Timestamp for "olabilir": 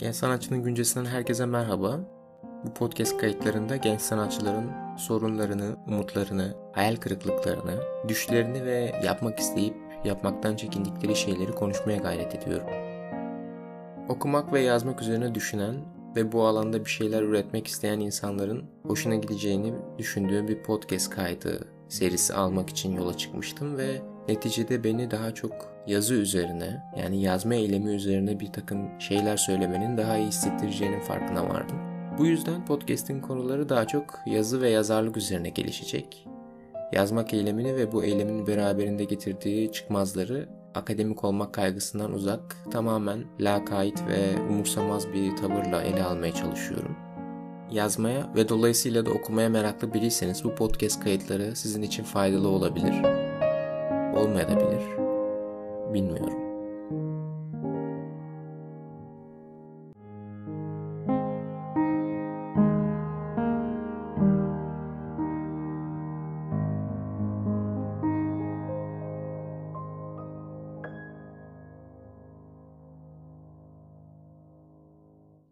52.48-53.29